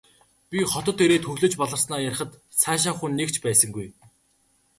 Би 0.51 0.59
хотод 0.71 0.97
ирээд 1.03 1.23
хөглөж 1.27 1.53
баларснаа 1.61 1.99
ярихад 2.09 2.31
сайшаах 2.63 2.97
хүн 2.99 3.13
нэг 3.19 3.29
ч 3.33 3.35
байсангүй. 3.45 3.87